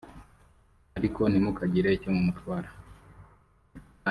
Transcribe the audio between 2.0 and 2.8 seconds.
mumutwara